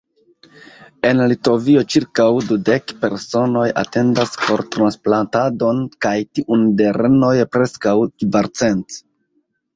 [1.09, 9.01] En Litovio ĉirkaŭ dudek personoj atendas kortransplantadon kaj tiun de renoj preskaŭ kvarcent.